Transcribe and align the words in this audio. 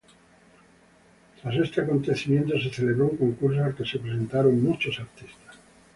Tras 1.39 1.53
este 1.57 1.81
acontecimiento 1.81 2.59
se 2.59 2.71
celebró 2.71 3.07
un 3.09 3.17
concurso 3.17 3.63
al 3.63 3.75
que 3.75 3.85
se 3.85 3.99
presentaron 3.99 4.59
muchos 4.63 4.99
artistas. 4.99 5.55